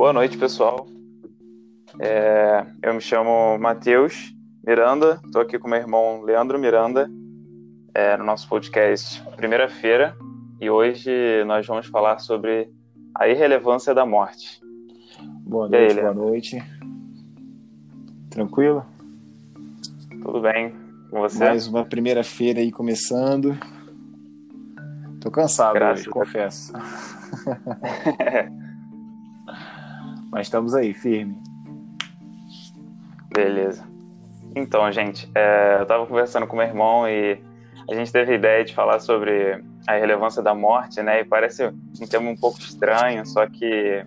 [0.00, 0.86] Boa noite, pessoal.
[1.98, 4.34] É, eu me chamo Matheus
[4.66, 7.06] Miranda, estou aqui com meu irmão Leandro Miranda,
[7.94, 10.16] é, no nosso podcast Primeira-feira,
[10.58, 11.10] e hoje
[11.44, 12.72] nós vamos falar sobre
[13.14, 14.62] a irrelevância da morte.
[15.46, 16.64] Boa noite, aí, boa noite.
[18.30, 18.86] Tranquilo?
[20.22, 20.74] Tudo bem
[21.10, 21.44] com você?
[21.44, 23.54] Mais uma primeira-feira aí começando.
[25.20, 26.72] Tô cansado Graças hoje, confesso.
[30.32, 31.36] Mas estamos aí, firme.
[33.34, 33.84] Beleza.
[34.56, 37.38] Então, gente, é, eu estava conversando com meu irmão e
[37.88, 41.20] a gente teve a ideia de falar sobre a relevância da morte, né?
[41.20, 44.04] E parece um tema um pouco estranho, só que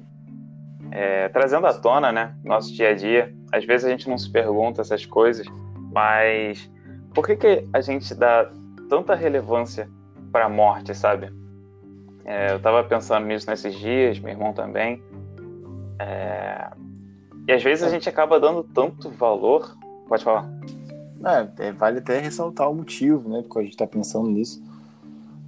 [0.91, 3.33] é, trazendo à tona, né, nosso dia a dia.
[3.51, 5.45] Às vezes a gente não se pergunta essas coisas,
[5.91, 6.69] mas
[7.13, 8.49] por que que a gente dá
[8.89, 9.87] tanta relevância
[10.33, 11.31] para a morte, sabe?
[12.25, 15.01] É, eu estava pensando nisso nesses dias, meu irmão também.
[15.99, 16.71] É...
[17.47, 19.77] E às vezes a gente acaba dando tanto valor.
[20.07, 20.49] Pode falar.
[21.59, 23.41] É, é vale até ressaltar o motivo, né?
[23.43, 24.61] Porque a gente está pensando nisso.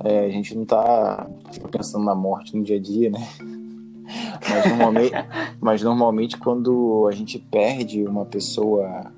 [0.04, 1.28] É, a gente não está
[1.72, 3.28] pensando na morte no dia a dia, né?
[4.48, 5.16] Mas normalmente,
[5.60, 9.12] mas normalmente quando a gente perde uma pessoa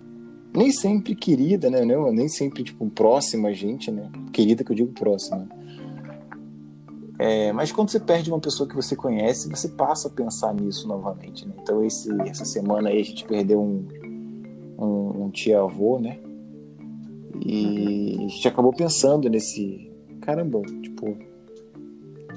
[0.55, 1.81] nem sempre querida, né?
[1.83, 4.09] Nem sempre tipo próxima a gente, né?
[4.31, 5.45] Querida que eu digo próxima.
[7.19, 10.87] É, mas quando você perde uma pessoa que você conhece, você passa a pensar nisso
[10.87, 11.47] novamente.
[11.47, 11.53] Né?
[11.61, 13.87] Então, esse, essa semana aí a gente perdeu um,
[14.77, 16.19] um, um tia-avô, né?
[17.43, 19.91] E a gente acabou pensando nesse.
[20.21, 21.17] Caramba, tipo.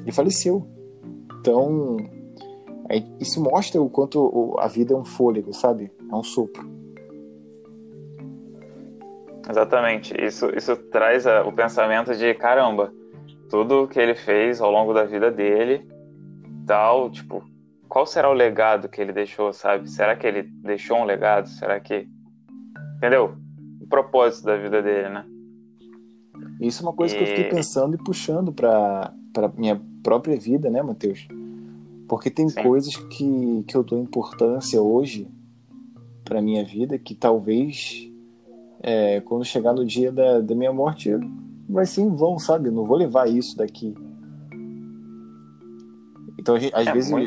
[0.01, 0.67] Ele faleceu.
[1.41, 1.97] Então,
[2.89, 5.93] é, isso mostra o quanto a vida é um fôlego, sabe?
[6.11, 6.69] É um sopro.
[9.49, 10.15] Exatamente.
[10.19, 12.93] Isso, isso traz a, o pensamento de: caramba,
[13.51, 15.87] tudo que ele fez ao longo da vida dele,
[16.67, 17.45] tal, tipo,
[17.89, 19.91] qual será o legado que ele deixou, sabe?
[19.91, 21.49] Será que ele deixou um legado?
[21.49, 22.09] Será que
[22.97, 23.35] entendeu?
[23.81, 25.25] O propósito da vida dele, né?
[26.61, 27.19] Isso é uma coisa e...
[27.19, 31.29] que eu fiquei pensando e puxando para para minha própria vida, né, Matheus?
[32.09, 32.63] Porque tem Sim.
[32.63, 35.29] coisas que, que eu dou importância hoje
[36.25, 38.11] para minha vida que talvez
[38.83, 41.11] é, quando chegar no dia da, da minha morte
[41.71, 42.71] vai ser em vão, sabe?
[42.71, 43.95] não vou levar isso daqui.
[46.41, 47.19] Então, às é, vezes, eu,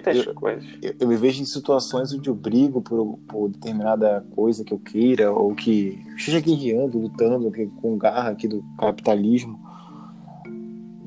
[0.81, 4.79] eu, eu, me vejo em situações onde eu brigo por, por, determinada coisa que eu
[4.79, 9.59] queira, ou que esteja guerreando, lutando com garra aqui do capitalismo.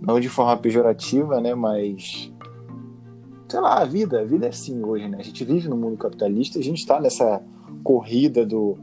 [0.00, 1.52] Não de forma pejorativa, né?
[1.56, 2.32] Mas.
[3.48, 5.18] Sei lá, a vida, a vida é assim hoje, né?
[5.18, 7.42] A gente vive no mundo capitalista, a gente está nessa
[7.82, 8.78] corrida do,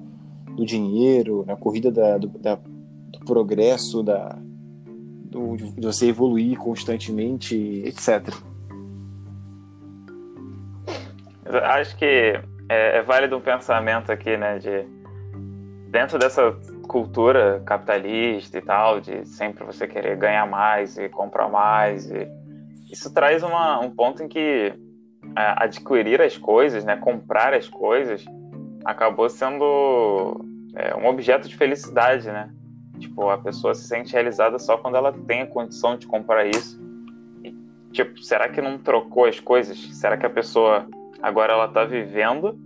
[0.58, 2.60] do dinheiro, na corrida da, do, da
[3.26, 4.38] progresso, da,
[5.34, 8.34] do, de você evoluir constantemente, etc.
[11.46, 12.40] Acho que
[12.70, 14.86] é, é válido um pensamento aqui, né, de
[15.90, 16.52] dentro dessa
[16.88, 22.28] cultura capitalista e tal, de sempre você querer ganhar mais e comprar mais, e
[22.92, 24.74] isso traz uma, um ponto em que
[25.36, 28.26] é, adquirir as coisas, né, comprar as coisas,
[28.84, 30.44] acabou sendo
[30.76, 32.50] é, um objeto de felicidade, né?
[33.04, 36.80] Tipo, a pessoa se sente realizada só quando ela tem a condição de comprar isso.
[37.44, 37.54] E,
[37.92, 39.78] tipo, será que não trocou as coisas?
[39.94, 40.88] Será que a pessoa
[41.22, 42.58] agora ela tá vivendo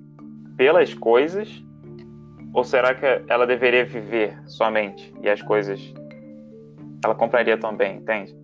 [0.55, 1.63] pelas coisas?
[2.53, 5.81] Ou será que ela deveria viver somente e as coisas
[7.03, 8.35] ela compraria também, entende?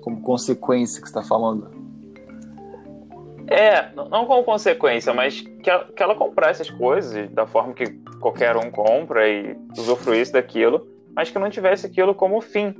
[0.00, 1.70] Como consequência que está falando.
[3.46, 7.86] É, não como consequência, mas que ela, que ela comprasse as coisas da forma que
[8.20, 12.74] qualquer um compra e usufruísse daquilo mas que não tivesse aquilo como fim,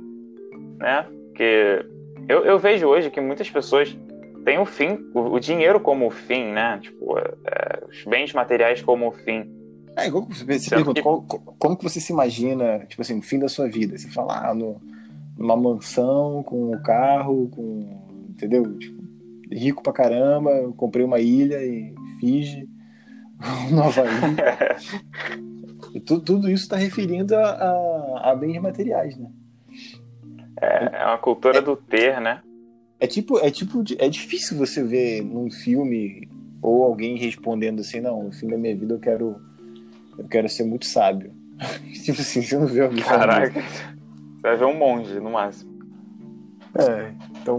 [0.77, 1.07] né?
[1.25, 1.83] Porque
[2.29, 3.97] eu, eu vejo hoje que muitas pessoas
[4.45, 6.77] têm o fim, o, o dinheiro como fim, né?
[6.79, 9.51] Tipo, é, é os bens materiais como fim.
[9.97, 11.01] É, igual você, você pergunta, que...
[11.01, 11.23] Qual,
[11.57, 13.97] como que você se imagina, tipo assim, o fim da sua vida?
[13.97, 14.79] Você fala, ah, no,
[15.35, 18.77] numa mansão, com um carro, com, entendeu?
[18.77, 19.03] Tipo,
[19.51, 22.69] rico pra caramba, comprei uma ilha e Fiji,
[23.71, 25.47] Nova Ilha.
[25.97, 29.31] E tudo, tudo isso está referindo a, a, a, bens materiais, né?
[30.61, 32.43] É, é uma cultura é, do ter, né?
[32.99, 36.29] É tipo, é tipo, é difícil você ver num filme
[36.61, 39.41] ou alguém respondendo assim, não, no fim da minha vida eu quero,
[40.19, 41.33] eu quero ser muito sábio.
[42.05, 45.79] tipo assim, você não vê alguém Caraca, você vai ver um monge, no máximo.
[46.75, 47.11] É,
[47.41, 47.57] então...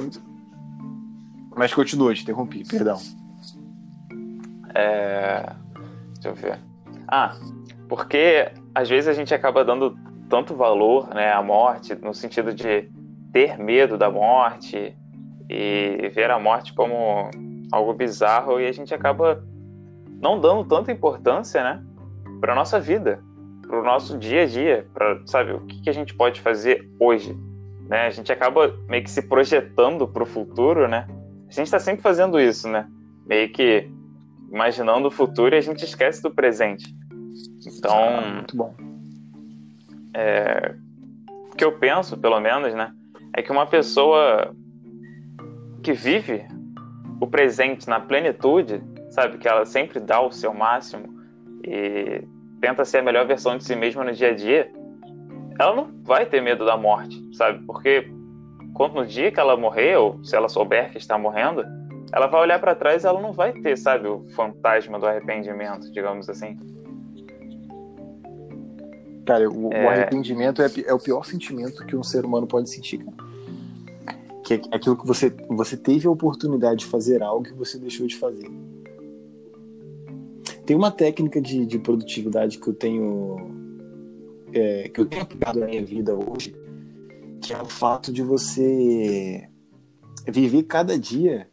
[1.56, 3.00] Mas continua, te interrompi, perdão.
[4.76, 5.56] É...
[6.14, 6.60] Deixa eu ver.
[7.08, 7.34] Ah,
[7.88, 9.96] porque às vezes a gente acaba dando
[10.28, 12.90] tanto valor né, à morte, no sentido de
[13.32, 14.96] ter medo da morte
[15.48, 17.30] e ver a morte como
[17.72, 19.42] algo bizarro e a gente acaba
[20.20, 21.82] não dando tanta importância, né,
[22.40, 23.22] para nossa vida,
[23.66, 26.90] para o nosso dia a dia, para sabe o que, que a gente pode fazer
[26.98, 27.36] hoje,
[27.88, 28.06] né?
[28.06, 31.06] A gente acaba meio que se projetando para o futuro, né?
[31.48, 32.86] A gente está sempre fazendo isso, né?
[33.26, 33.90] Meio que
[34.50, 36.97] imaginando o futuro e a gente esquece do presente.
[37.66, 38.74] Então, ah, muito bom.
[40.14, 40.74] É,
[41.52, 42.92] o que eu penso, pelo menos, né,
[43.36, 44.54] é que uma pessoa
[45.82, 46.44] que vive
[47.20, 51.08] o presente na plenitude, sabe, que ela sempre dá o seu máximo
[51.64, 52.22] e
[52.60, 54.70] tenta ser a melhor versão de si mesma no dia a dia,
[55.58, 57.64] ela não vai ter medo da morte, sabe?
[57.64, 58.10] Porque
[58.74, 61.64] quando no dia que ela morrer, ou se ela souber que está morrendo,
[62.12, 65.90] ela vai olhar para trás e ela não vai ter, sabe, o fantasma do arrependimento,
[65.92, 66.56] digamos assim.
[69.28, 69.84] Cara, o, é...
[69.84, 73.04] o arrependimento é, é, o pior sentimento que um ser humano pode sentir.
[74.42, 78.06] Que é aquilo que você, você teve a oportunidade de fazer algo que você deixou
[78.06, 78.50] de fazer.
[80.64, 83.36] Tem uma técnica de, de produtividade que eu tenho
[84.50, 86.56] é, que eu tenho aplicado na minha vida hoje,
[87.42, 89.46] que é o fato de você
[90.26, 91.50] viver cada dia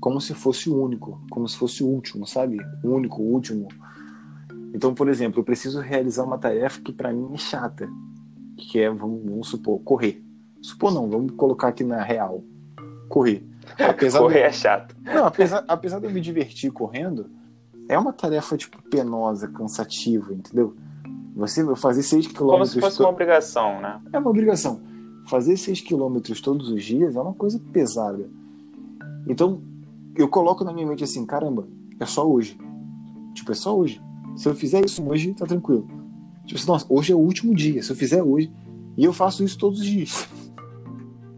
[0.00, 2.58] como se fosse o único, como se fosse o último, sabe?
[2.82, 3.68] O único, o último.
[4.74, 7.88] Então, por exemplo, eu preciso realizar uma tarefa que para mim é chata,
[8.56, 10.24] que é, vamos, vamos, supor, correr.
[10.60, 12.42] Supor não, vamos colocar aqui na real.
[13.08, 13.44] Correr.
[13.78, 14.46] Apesar correr de...
[14.46, 14.96] é chato.
[15.02, 17.30] Não, apesar, apesar de eu me divertir correndo,
[17.88, 20.74] é uma tarefa, tipo, penosa, cansativa, entendeu?
[21.34, 22.38] Você fazer 6 km.
[22.38, 23.02] Como se fosse to...
[23.02, 24.00] uma obrigação, né?
[24.12, 24.80] É uma obrigação.
[25.28, 28.28] Fazer 6 km todos os dias é uma coisa pesada.
[29.26, 29.62] Então,
[30.16, 31.66] eu coloco na minha mente assim: caramba,
[32.00, 32.58] é só hoje.
[33.34, 34.00] Tipo, é só hoje.
[34.36, 35.86] Se eu fizer isso hoje, tá tranquilo.
[36.46, 37.82] Tipo assim, nossa, hoje é o último dia.
[37.82, 38.50] Se eu fizer hoje.
[38.96, 40.28] E eu faço isso todos os dias.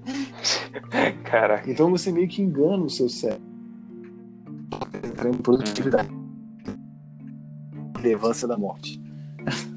[1.25, 1.71] Caraca.
[1.71, 3.43] Então você meio que engana o seu cérebro.
[5.05, 6.09] Entra em produtividade.
[7.97, 9.01] Relevância da morte.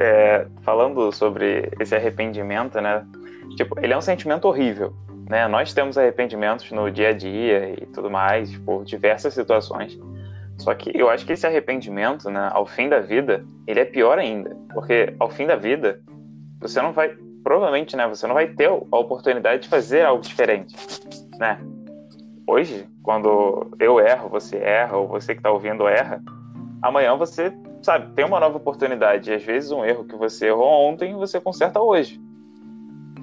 [0.00, 3.04] É, falando sobre esse arrependimento, né?
[3.56, 4.94] Tipo, ele é um sentimento horrível,
[5.28, 5.48] né?
[5.48, 9.98] Nós temos arrependimentos no dia a dia e tudo mais, por diversas situações.
[10.58, 14.18] Só que eu acho que esse arrependimento, né, ao fim da vida, ele é pior
[14.18, 16.00] ainda, porque ao fim da vida,
[16.60, 20.74] você não vai, provavelmente, né, você não vai ter a oportunidade de fazer algo diferente,
[21.38, 21.60] né?
[22.46, 26.22] Hoje, quando eu erro, você erra, ou você que está ouvindo erra,
[26.82, 27.52] amanhã você,
[27.82, 29.30] sabe, tem uma nova oportunidade.
[29.30, 32.18] E às vezes um erro que você errou ontem, você conserta hoje.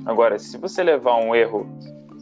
[0.06, 1.68] Agora, se você levar um erro,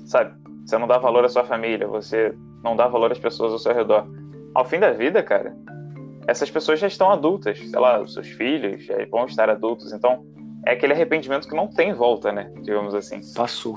[0.06, 0.34] sabe,
[0.66, 2.34] você não dá valor à sua família, você
[2.64, 4.08] não dá valor às pessoas ao seu redor.
[4.54, 5.56] Ao fim da vida, cara,
[6.28, 10.26] essas pessoas já estão adultas, sei lá, os seus filhos já vão estar adultos, então
[10.66, 12.52] é aquele arrependimento que não tem volta, né?
[12.62, 13.20] Digamos assim.
[13.34, 13.76] Passou.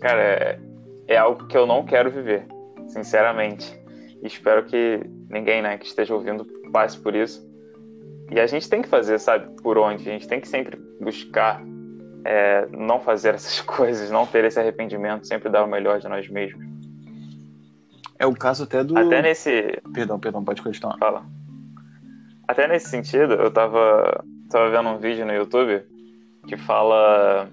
[0.00, 0.60] Cara, é,
[1.08, 2.46] é algo que eu não quero viver,
[2.86, 3.76] sinceramente.
[4.22, 7.46] E espero que ninguém, né, que esteja ouvindo passe por isso.
[8.30, 10.08] E a gente tem que fazer, sabe, por onde?
[10.08, 11.62] A gente tem que sempre buscar
[12.24, 16.28] é, não fazer essas coisas, não ter esse arrependimento, sempre dar o melhor de nós
[16.28, 16.64] mesmos.
[18.18, 18.98] É o caso até do.
[18.98, 19.80] Até nesse.
[19.94, 20.96] Perdão, perdão, pode continuar.
[20.98, 21.24] Fala.
[22.46, 25.84] Até nesse sentido, eu tava, tava vendo um vídeo no YouTube
[26.46, 27.48] que fala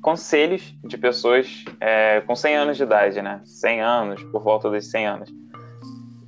[0.00, 3.40] conselhos de pessoas é, com 100 anos de idade, né?
[3.44, 5.30] 100 anos, por volta dos 100 anos.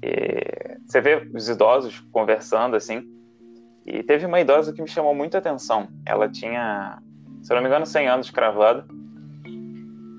[0.02, 3.02] E você vê os idosos conversando assim.
[3.86, 5.88] E teve uma idosa que me chamou muita atenção.
[6.06, 6.98] Ela tinha,
[7.42, 8.86] se eu não me engano, 100 anos cravada.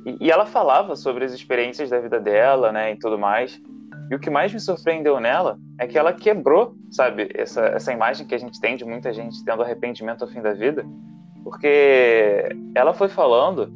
[0.05, 3.59] E, ela falava sobre as experiências da vida dela, né, e tudo mais.
[4.11, 8.27] E o que mais me surpreendeu nela é que ela quebrou, sabe, essa, essa imagem
[8.27, 10.85] que a gente tem de muita gente tendo arrependimento ao fim da vida
[11.43, 13.71] porque ela foi falando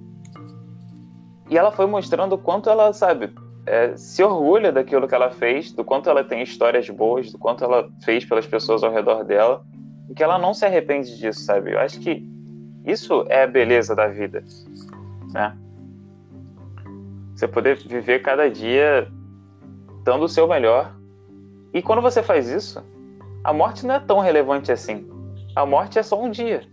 [1.50, 3.34] e ela foi mostrando o quanto ela, sabe,
[3.66, 7.64] é, se orgulha daquilo que ela fez, do quanto ela tem histórias boas, do quanto
[7.64, 9.64] ela fez pelas pessoas ao redor dela,
[10.10, 11.74] e que ela não se arrepende disso, sabe?
[11.74, 12.26] Eu acho que
[12.86, 14.44] isso é a beleza da vida,
[15.34, 15.56] né?
[17.38, 19.08] Você poder viver cada dia
[20.04, 20.98] dando o seu melhor.
[21.72, 22.84] E quando você faz isso,
[23.44, 25.08] a morte não é tão relevante assim.
[25.56, 26.68] A morte é só um dia.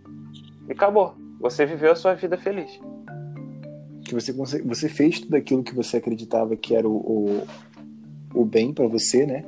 [0.67, 1.13] E acabou.
[1.39, 2.79] Você viveu a sua vida feliz.
[4.03, 7.47] Que você, você fez tudo aquilo que você acreditava que era o, o,
[8.33, 9.45] o bem para você, né?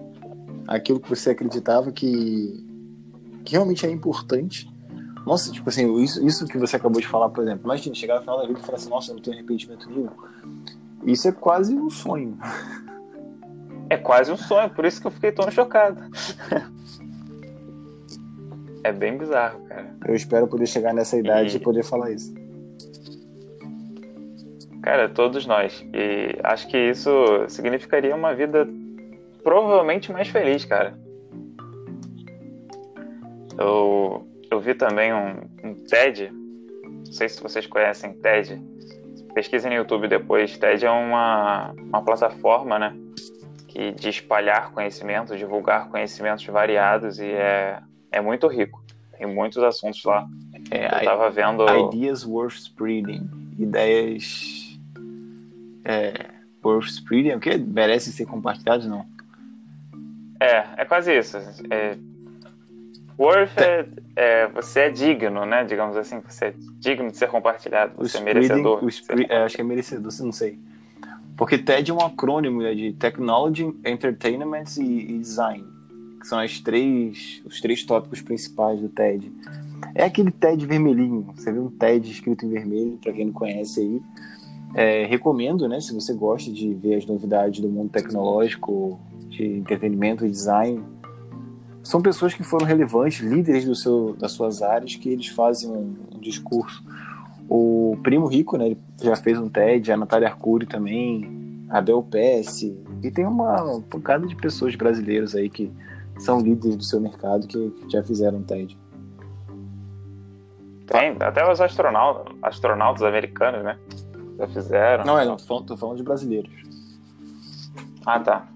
[0.67, 2.63] Aquilo que você acreditava que,
[3.43, 4.69] que realmente é importante.
[5.25, 8.21] Nossa, tipo assim, isso, isso que você acabou de falar, por exemplo, imagina chegar no
[8.21, 10.09] final da vida e falar assim, nossa, eu não tenho arrependimento nenhum.
[11.03, 12.37] Isso é quase um sonho.
[13.89, 16.03] É quase um sonho, por isso que eu fiquei tão chocado.
[18.83, 19.95] é bem bizarro, cara.
[20.05, 22.33] Eu espero poder chegar nessa idade e, e poder falar isso.
[24.81, 25.85] Cara, todos nós.
[25.93, 27.09] E acho que isso
[27.49, 28.67] significaria uma vida
[29.43, 30.97] provavelmente mais feliz, cara.
[33.57, 38.61] Eu, eu vi também um, um TED, não sei se vocês conhecem TED,
[39.37, 40.57] pesquisem no YouTube depois.
[40.57, 42.97] TED é uma, uma plataforma, né?
[43.67, 47.79] Que de espalhar conhecimento, divulgar conhecimentos variados e é,
[48.11, 48.83] é muito rico.
[49.15, 50.27] Tem muitos assuntos lá.
[50.71, 51.63] É, eu tava vendo.
[51.93, 53.29] Ideas worth spreading.
[53.59, 54.79] Ideias.
[55.85, 56.13] É,
[56.65, 57.59] worth spreading, o que?
[57.59, 59.05] Merecem ser compartilhados, não?
[60.41, 61.37] É, é quase isso.
[61.69, 61.95] É,
[63.17, 65.63] worth é, é, você é digno, né?
[65.63, 68.83] Digamos assim, você é digno de ser compartilhado, você é merecedor.
[68.83, 68.89] O
[69.29, 70.59] é, acho que é merecedor, não sei.
[71.37, 75.63] Porque TED é um acrônimo né, de Technology, Entertainment e, e Design,
[76.19, 79.31] que são as três, os três tópicos principais do TED.
[79.93, 83.79] É aquele TED vermelhinho, você vê um TED escrito em vermelho, para quem não conhece
[83.81, 84.01] aí.
[84.73, 90.25] É, recomendo, né, se você gosta de ver as novidades do mundo tecnológico, de entretenimento
[90.25, 90.83] e design,
[91.87, 95.95] são pessoas que foram relevantes, líderes do seu, das suas áreas, que eles fazem um,
[96.13, 96.83] um discurso.
[97.49, 102.03] O Primo Rico, né, ele já fez um TED, a Natália Arcuri também, a Bel
[102.03, 105.71] Pesce, e tem uma pancada de pessoas brasileiras aí que
[106.19, 108.77] são líderes do seu mercado que, que já fizeram um TED.
[110.87, 113.77] Tem, até os astronautas, astronautas americanos, né?
[114.37, 115.05] Já fizeram.
[115.05, 116.51] Não, é, não, tô falando, tô falando de brasileiros.
[118.05, 118.47] Ah, tá.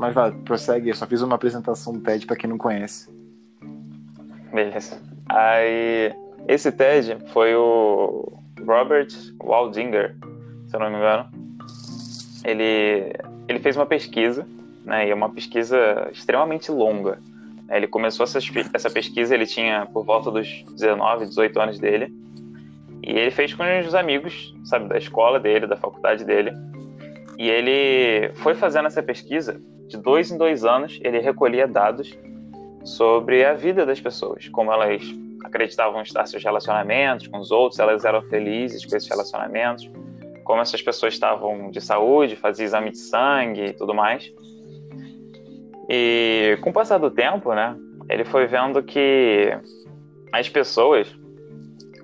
[0.00, 3.06] Mas vai, prossegue, eu só fiz uma apresentação do TED para quem não conhece.
[4.50, 4.98] Beleza.
[5.28, 6.10] Aí,
[6.48, 8.32] esse TED foi o
[8.66, 10.16] Robert Waldinger,
[10.68, 11.28] se eu não me engano.
[12.42, 13.12] Ele,
[13.46, 14.46] ele fez uma pesquisa,
[14.86, 17.18] né, e é uma pesquisa extremamente longa.
[17.68, 18.38] Ele começou essa,
[18.72, 22.10] essa pesquisa, ele tinha por volta dos 19, 18 anos dele,
[23.02, 26.52] e ele fez com os amigos, sabe, da escola dele, da faculdade dele.
[27.40, 32.14] E ele foi fazendo essa pesquisa de dois em dois anos, ele recolhia dados
[32.84, 35.02] sobre a vida das pessoas, como elas
[35.42, 39.90] acreditavam estar seus relacionamentos com os outros, elas eram felizes com esses relacionamentos,
[40.44, 44.30] como essas pessoas estavam de saúde, fazia exame de sangue e tudo mais.
[45.88, 47.74] E com o passar do tempo, né,
[48.10, 49.48] ele foi vendo que
[50.30, 51.08] as pessoas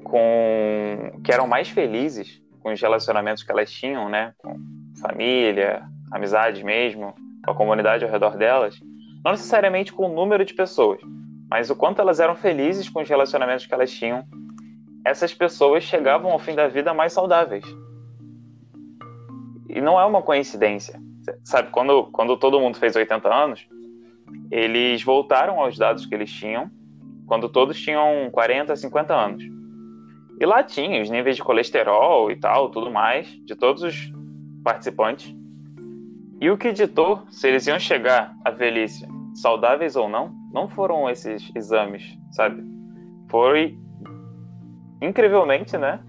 [0.02, 4.58] com que eram mais felizes com os relacionamentos que elas tinham, né, com
[5.00, 8.78] família, amizades mesmo, com a comunidade ao redor delas,
[9.24, 11.00] não necessariamente com o número de pessoas,
[11.50, 14.24] mas o quanto elas eram felizes com os relacionamentos que elas tinham,
[15.04, 17.64] essas pessoas chegavam ao fim da vida mais saudáveis.
[19.68, 21.00] E não é uma coincidência.
[21.44, 23.68] Sabe, quando, quando todo mundo fez 80 anos,
[24.50, 26.70] eles voltaram aos dados que eles tinham
[27.26, 29.44] quando todos tinham 40, 50 anos.
[30.40, 34.12] E lá tinha os níveis de colesterol e tal, tudo mais, de todos os
[34.66, 35.32] participantes.
[36.40, 41.08] E o que ditou se eles iam chegar à velhice saudáveis ou não, não foram
[41.08, 42.64] esses exames, sabe?
[43.28, 43.78] Foi
[45.00, 46.00] incrivelmente, né?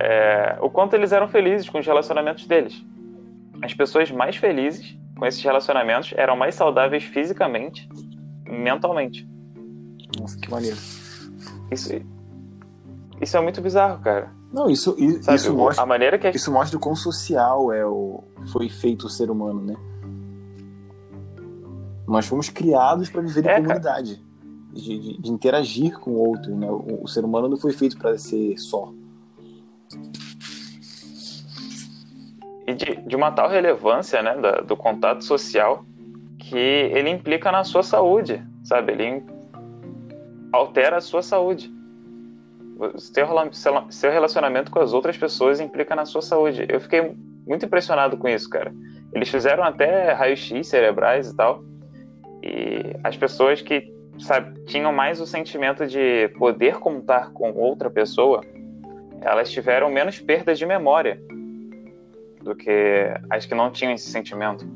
[0.00, 2.86] É, o quanto eles eram felizes com os relacionamentos deles.
[3.60, 7.88] As pessoas mais felizes com esses relacionamentos eram mais saudáveis fisicamente
[8.46, 9.28] e mentalmente.
[10.20, 10.76] Nossa, que maneiro.
[11.72, 11.90] Isso,
[13.20, 14.39] isso é muito bizarro, cara.
[14.52, 18.24] Não, isso, Sabe, isso, mostra, a maneira que isso mostra o quão social é o,
[18.52, 19.76] foi feito o ser humano, né?
[22.06, 24.20] Nós fomos criados para viver é, em comunidade,
[24.72, 26.68] de, de, de, interagir com o outro, né?
[26.68, 28.92] O, o, ser humano não foi feito para ser só.
[32.66, 35.84] E de, de uma tal relevância, né, da, do contato social,
[36.38, 38.92] que ele implica na sua saúde, sabe?
[38.92, 39.24] Ele
[40.52, 41.72] altera a sua saúde
[42.98, 46.66] seu relacionamento com as outras pessoas implica na sua saúde.
[46.68, 47.14] Eu fiquei
[47.46, 48.72] muito impressionado com isso, cara.
[49.12, 51.62] Eles fizeram até raio-x cerebrais e tal.
[52.42, 58.42] E as pessoas que sabe, tinham mais o sentimento de poder contar com outra pessoa,
[59.20, 61.20] elas tiveram menos perdas de memória
[62.42, 62.70] do que
[63.28, 64.66] as que não tinham esse sentimento.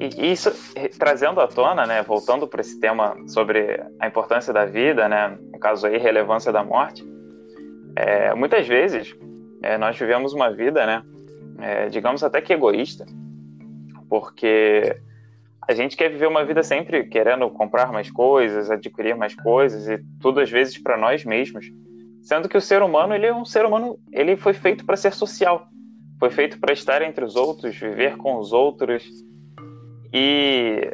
[0.00, 0.50] E isso,
[0.98, 5.58] trazendo à tona, né, voltando para esse tema sobre a importância da vida, né, no
[5.58, 7.04] caso aí, relevância da morte,
[7.94, 9.14] é, muitas vezes
[9.62, 11.02] é, nós vivemos uma vida, né,
[11.58, 13.04] é, digamos até que egoísta,
[14.08, 14.96] porque
[15.68, 20.02] a gente quer viver uma vida sempre querendo comprar mais coisas, adquirir mais coisas e
[20.18, 21.66] tudo às vezes para nós mesmos,
[22.22, 25.12] sendo que o ser humano ele é um ser humano, ele foi feito para ser
[25.12, 25.68] social,
[26.18, 29.04] foi feito para estar entre os outros, viver com os outros,
[30.12, 30.92] e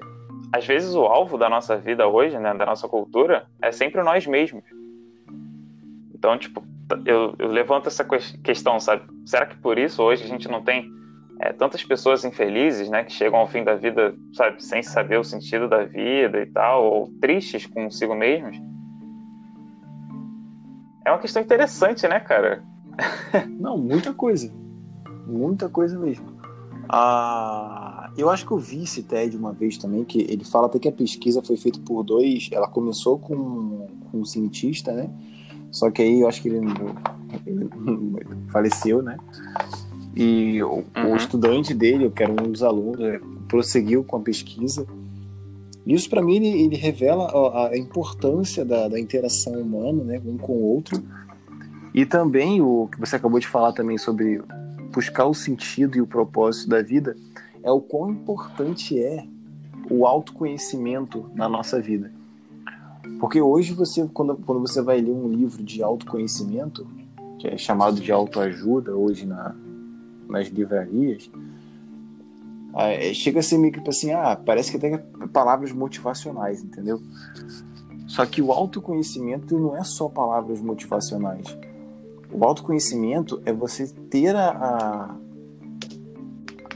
[0.52, 4.26] às vezes o alvo da nossa vida hoje, né, da nossa cultura, é sempre nós
[4.26, 4.64] mesmos.
[6.14, 6.64] Então, tipo,
[7.04, 8.04] eu, eu levanto essa
[8.42, 9.02] questão, sabe?
[9.24, 10.90] Será que por isso hoje a gente não tem
[11.40, 15.24] é, tantas pessoas infelizes, né, que chegam ao fim da vida, sabe, sem saber o
[15.24, 18.56] sentido da vida e tal, ou tristes consigo mesmos?
[21.04, 22.64] É uma questão interessante, né, cara?
[23.48, 24.52] Não, muita coisa.
[25.26, 26.26] Muita coisa mesmo.
[26.88, 30.78] Ah, eu acho que eu vi esse TED uma vez também, que ele fala até
[30.78, 32.48] que a pesquisa foi feita por dois.
[32.52, 35.10] Ela começou com, com um cientista, né?
[35.70, 36.58] Só que aí eu acho que ele,
[37.46, 37.68] ele
[38.50, 39.16] faleceu, né?
[40.14, 41.12] E o, uhum.
[41.12, 44.86] o, estudante dele, que era um dos alunos, é, prosseguiu com a pesquisa.
[45.86, 50.38] Isso, para mim, ele, ele, revela a, a importância da, da, interação humana, né, um
[50.38, 51.02] com o outro.
[51.94, 54.40] E também o que você acabou de falar também sobre
[54.92, 57.14] buscar o sentido e o propósito da vida,
[57.66, 59.26] é o quão importante é
[59.90, 62.12] o autoconhecimento na nossa vida.
[63.18, 66.86] Porque hoje você, quando, quando você vai ler um livro de autoconhecimento,
[67.40, 69.56] que é chamado de autoajuda hoje na,
[70.28, 71.28] nas livrarias,
[72.76, 74.96] é, chega a ser meio que tipo assim, ah, parece que tem
[75.32, 77.00] palavras motivacionais, entendeu?
[78.06, 81.58] Só que o autoconhecimento não é só palavras motivacionais.
[82.30, 85.16] O autoconhecimento é você ter a,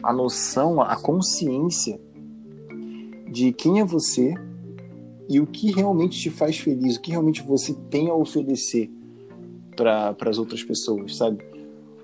[0.02, 2.00] a, noção, a consciência
[3.30, 4.34] de quem é você
[5.28, 8.90] e o que realmente te faz feliz, o que realmente você tem a oferecer
[9.76, 11.44] para as outras pessoas, sabe?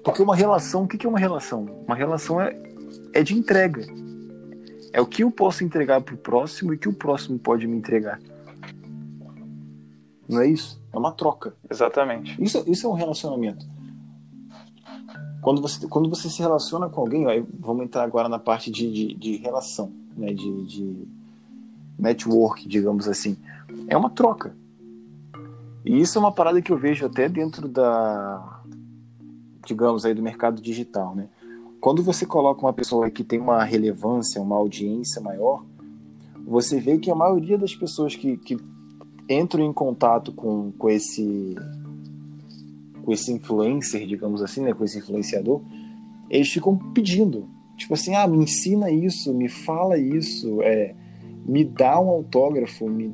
[0.05, 1.67] Porque uma relação, o que é uma relação?
[1.85, 2.57] Uma relação é,
[3.13, 3.85] é de entrega.
[4.93, 7.67] É o que eu posso entregar para o próximo e o que o próximo pode
[7.67, 8.21] me entregar.
[10.29, 10.81] Não é isso?
[10.93, 11.55] É uma troca.
[11.69, 12.41] Exatamente.
[12.43, 13.67] Isso, isso é um relacionamento.
[15.47, 17.25] Quando você, quando você se relaciona com alguém,
[17.61, 20.35] vamos entrar agora na parte de, de, de relação, né?
[20.35, 21.07] de, de
[21.97, 23.37] network, digamos assim.
[23.87, 24.57] É uma troca.
[25.85, 28.61] E isso é uma parada que eu vejo até dentro da,
[29.65, 31.29] digamos aí, do mercado digital, né?
[31.81, 35.63] Quando você coloca uma pessoa que tem uma relevância, uma audiência maior,
[36.45, 38.59] você vê que a maioria das pessoas que, que
[39.31, 41.55] entram em contato com, com esse
[43.07, 45.63] com esse influencer, digamos assim, né, com esse influenciador,
[46.29, 50.93] eles ficam pedindo, tipo assim, ah, me ensina isso, me fala isso, é,
[51.47, 53.13] me dá um autógrafo, me,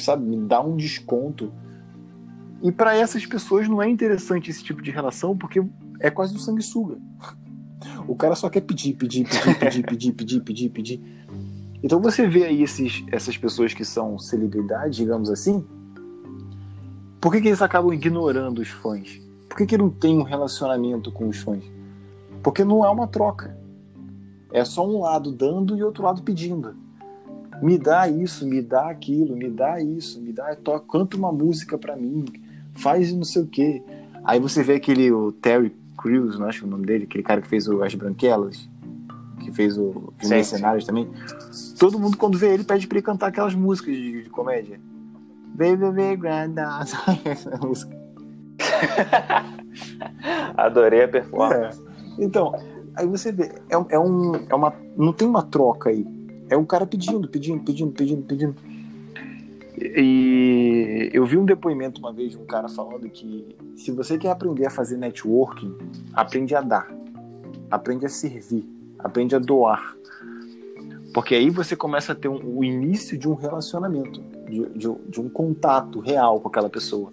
[0.00, 1.52] sabe, me dá um desconto.
[2.60, 5.62] E para essas pessoas não é interessante esse tipo de relação porque
[6.00, 6.98] é quase um sanguessuga.
[8.08, 11.00] O cara só quer pedir, pedir, pedir, pedir, pedir, pedir, pedir, pedir.
[11.80, 15.64] Então você vê aí esses, essas pessoas que são celebridades, digamos assim,
[17.20, 19.27] por que, que eles acabam ignorando os fãs?
[19.58, 21.64] Por que, que não tem um relacionamento com os fãs?
[22.44, 23.58] Porque não é uma troca.
[24.52, 26.76] É só um lado dando e outro lado pedindo.
[27.60, 31.76] Me dá isso, me dá aquilo, me dá isso, me dá, toca, canta uma música
[31.76, 32.24] para mim,
[32.72, 33.82] faz não sei o quê.
[34.22, 37.48] Aí você vê aquele o Terry Crews, não acho o nome dele, aquele cara que
[37.48, 38.70] fez o As Branquelas,
[39.40, 41.08] que fez o Os Mercenários também.
[41.76, 44.80] Todo mundo, quando vê ele, pede pra ele cantar aquelas músicas de, de comédia.
[45.52, 46.92] Baby, baby, granddad.
[47.26, 48.07] Essa música.
[50.56, 51.80] Adorei a performance.
[52.18, 52.24] É.
[52.24, 52.54] Então,
[52.94, 54.74] aí você vê, é, é, um, é uma.
[54.96, 56.06] Não tem uma troca aí.
[56.50, 58.56] É um cara pedindo, pedindo, pedindo, pedindo, pedindo.
[59.80, 64.30] E eu vi um depoimento uma vez de um cara falando que se você quer
[64.30, 65.76] aprender a fazer networking,
[66.12, 66.88] aprende a dar,
[67.70, 68.66] aprende a servir,
[68.98, 69.94] aprende a doar.
[71.14, 75.20] Porque aí você começa a ter um, o início de um relacionamento, de, de, de,
[75.20, 77.12] um contato real com aquela pessoa.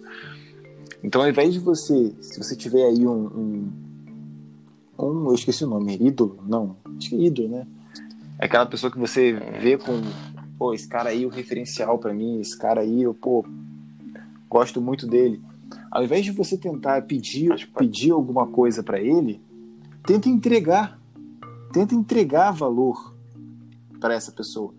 [1.02, 3.72] Então, ao invés de você, se você tiver aí um, um,
[4.98, 6.42] um eu esqueci o nome, ídolo?
[6.46, 7.66] Não, acho que é ídolo, né?
[8.38, 10.02] É aquela pessoa que você vê com,
[10.58, 13.44] pô, esse cara aí é o referencial para mim, esse cara aí, eu, pô,
[14.48, 15.40] gosto muito dele.
[15.90, 19.40] Ao invés de você tentar pedir, pedir alguma coisa para ele,
[20.04, 21.00] tenta entregar.
[21.72, 23.14] Tenta entregar valor
[24.00, 24.74] para essa pessoa.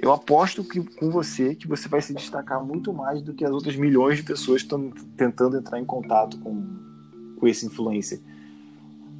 [0.00, 3.50] Eu aposto que com você que você vai se destacar muito mais do que as
[3.50, 8.20] outras milhões de pessoas que estão tentando entrar em contato com, com esse influencer.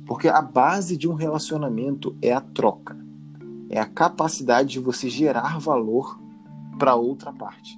[0.06, 2.96] Porque a base de um relacionamento é a troca
[3.70, 6.18] é a capacidade de você gerar valor
[6.78, 7.76] para outra parte.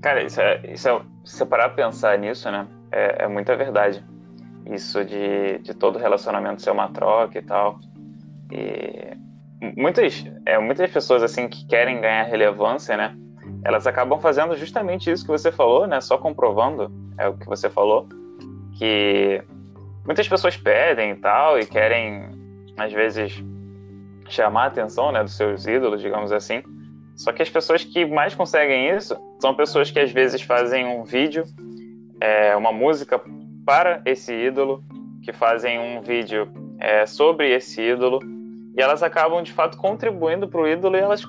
[0.00, 4.04] Cara, isso é, isso é, se parar pra pensar nisso, né, é, é muita verdade.
[4.66, 7.80] Isso de, de todo relacionamento ser uma troca e tal.
[8.52, 13.16] E muitas, é, muitas pessoas, assim, que querem ganhar relevância, né,
[13.64, 17.70] elas acabam fazendo justamente isso que você falou, né, só comprovando, é o que você
[17.70, 18.06] falou,
[18.78, 19.42] que
[20.04, 22.28] muitas pessoas pedem e tal, e querem,
[22.76, 23.42] às vezes,
[24.28, 26.62] chamar a atenção, né, dos seus ídolos, digamos assim.
[27.16, 31.04] Só que as pessoas que mais conseguem isso são pessoas que às vezes fazem um
[31.04, 31.44] vídeo,
[32.20, 33.20] é, uma música
[33.64, 34.82] para esse ídolo,
[35.22, 36.48] que fazem um vídeo
[36.80, 38.18] é, sobre esse ídolo,
[38.76, 41.26] e elas acabam de fato contribuindo para o ídolo e elas,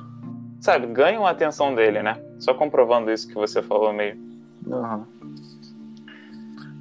[0.61, 2.17] sabe, ganham a atenção dele, né?
[2.39, 4.17] Só comprovando isso que você falou meio.
[4.65, 5.05] Uhum.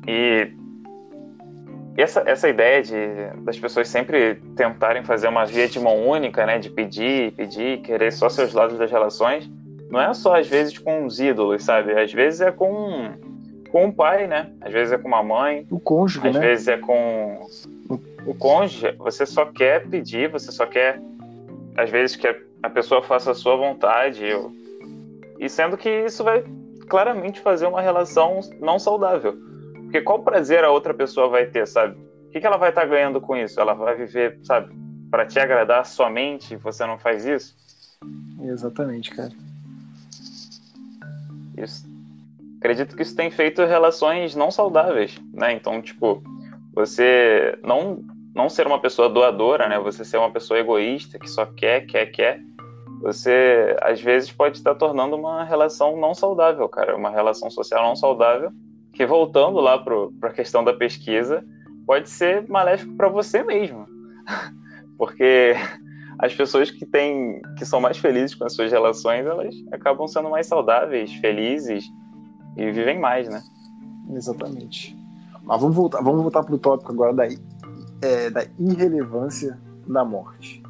[0.06, 0.52] E
[1.96, 2.96] essa, essa ideia de,
[3.44, 6.58] das pessoas sempre tentarem fazer uma via de mão única, né?
[6.58, 9.50] De pedir, pedir, querer só seus lados das relações,
[9.90, 11.92] não é só às vezes com os ídolos, sabe?
[11.92, 13.10] Às vezes é com,
[13.70, 14.50] com o pai, né?
[14.60, 15.66] Às vezes é com uma mãe.
[15.70, 16.40] O cônjuge, às né?
[16.40, 17.40] Às vezes é com
[18.26, 18.92] o cônjuge.
[18.98, 21.00] Você só quer pedir, você só quer,
[21.76, 22.26] às vezes, que
[22.62, 24.24] a pessoa faça a sua vontade.
[25.38, 26.44] E sendo que isso vai
[26.88, 29.36] claramente fazer uma relação não saudável.
[29.74, 31.98] Porque qual prazer a outra pessoa vai ter, sabe?
[32.26, 33.60] O que, que ela vai estar tá ganhando com isso?
[33.60, 34.74] Ela vai viver, sabe,
[35.10, 37.54] para te agradar somente você não faz isso?
[38.42, 39.32] Exatamente, cara.
[41.56, 41.86] Isso.
[42.58, 45.52] Acredito que isso tem feito relações não saudáveis, né?
[45.52, 46.22] Então, tipo,
[46.72, 48.02] você não
[48.34, 49.78] não ser uma pessoa doadora, né?
[49.78, 52.40] Você ser uma pessoa egoísta que só quer, quer, quer.
[53.02, 57.96] Você às vezes pode estar tornando uma relação não saudável, cara, uma relação social não
[57.96, 58.52] saudável
[58.92, 61.44] que voltando lá para a questão da pesquisa,
[61.86, 63.86] pode ser maléfico para você mesmo.
[64.98, 65.54] Porque
[66.18, 70.30] as pessoas que têm que são mais felizes com as suas relações, elas acabam sendo
[70.30, 71.84] mais saudáveis, felizes
[72.56, 73.42] e vivem mais, né?
[74.14, 74.96] Exatamente.
[75.42, 77.24] Mas vamos voltar, vamos voltar para o tópico agora da,
[78.02, 80.62] é, da irrelevância da morte.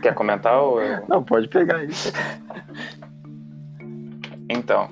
[0.00, 0.62] Quer comentar?
[0.62, 0.80] Ou...
[1.08, 2.12] Não, pode pegar isso.
[4.48, 4.88] Então,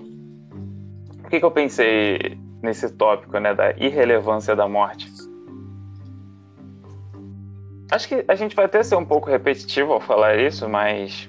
[1.23, 5.13] por que, que eu pensei nesse tópico, né, da irrelevância da morte?
[7.93, 11.29] Acho que a gente vai até ser um pouco repetitivo ao falar isso, mas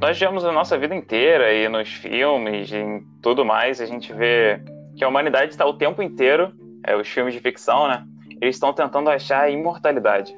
[0.00, 4.12] nós vemos a nossa vida inteira e nos filmes e em tudo mais, a gente
[4.12, 4.60] vê
[4.96, 8.04] que a humanidade está o tempo inteiro, é, os filmes de ficção, né?
[8.40, 10.34] Eles estão tentando achar a imortalidade.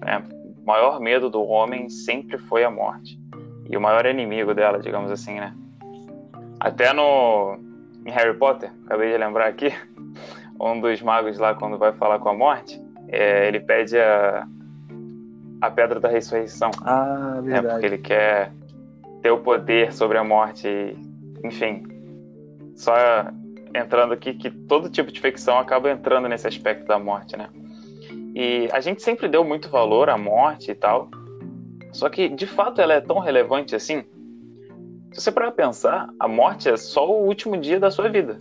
[0.00, 0.22] Né?
[0.62, 3.18] O maior medo do homem sempre foi a morte.
[3.68, 5.54] E o maior inimigo dela, digamos assim, né?
[6.60, 7.58] Até no
[8.06, 9.72] em Harry Potter, acabei de lembrar aqui,
[10.58, 14.46] um dos magos lá quando vai falar com a morte, é, ele pede a,
[15.60, 16.70] a pedra da ressurreição.
[16.82, 17.66] Ah, verdade.
[17.66, 18.52] Né, porque ele quer
[19.22, 20.96] ter o poder sobre a morte,
[21.44, 21.86] enfim.
[22.76, 22.94] Só
[23.78, 27.48] entrando aqui que todo tipo de ficção acaba entrando nesse aspecto da morte, né?
[28.34, 31.10] E a gente sempre deu muito valor à morte e tal.
[31.92, 34.04] Só que de fato ela é tão relevante assim
[35.12, 38.40] se você parar pensar, a morte é só o último dia da sua vida.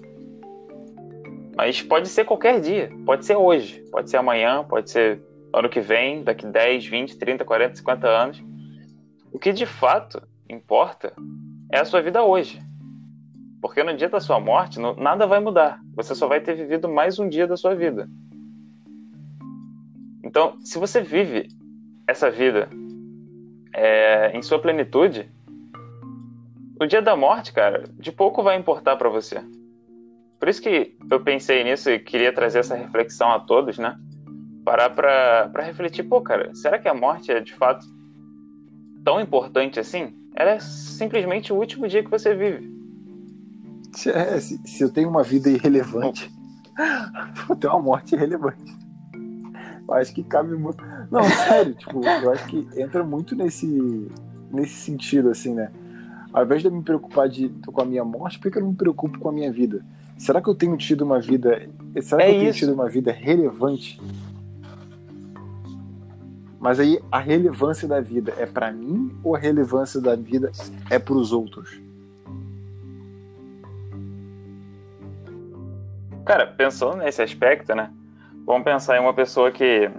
[1.55, 5.21] Mas pode ser qualquer dia, pode ser hoje, pode ser amanhã, pode ser
[5.53, 8.43] ano que vem, daqui 10, 20, 30, 40, 50 anos.
[9.31, 11.13] O que de fato importa
[11.71, 12.61] é a sua vida hoje.
[13.61, 15.79] Porque no dia da sua morte, nada vai mudar.
[15.95, 18.07] Você só vai ter vivido mais um dia da sua vida.
[20.23, 21.47] Então, se você vive
[22.07, 22.69] essa vida
[23.73, 25.31] é, em sua plenitude,
[26.79, 29.41] o dia da morte, cara, de pouco vai importar para você.
[30.39, 33.97] Por isso que eu pensei nisso e queria trazer essa reflexão a todos, né?
[34.63, 37.85] Parar pra, pra refletir, pô, cara, será que a morte é de fato
[39.03, 40.13] tão importante assim?
[40.35, 42.76] Ela é simplesmente o último dia que você vive.
[43.93, 46.31] Se, é, se, se eu tenho uma vida irrelevante,
[47.47, 48.77] vou ter uma morte irrelevante.
[49.87, 50.83] Eu acho que cabe muito.
[51.09, 54.11] Não, sério, tipo, eu acho que entra muito nesse,
[54.51, 55.71] nesse sentido, assim, né?
[56.33, 58.71] Ao invés de eu me preocupar de, com a minha morte, por que eu não
[58.71, 59.83] me preocupo com a minha vida?
[60.17, 61.69] Será que eu tenho tido uma vida.
[62.01, 62.59] Será que é eu tenho isso.
[62.59, 63.99] tido uma vida relevante?
[66.59, 70.51] Mas aí a relevância da vida é para mim ou a relevância da vida
[70.89, 71.79] é para os outros?
[76.27, 77.89] Cara, pensando nesse aspecto, né?
[78.45, 79.89] Vamos pensar em uma pessoa que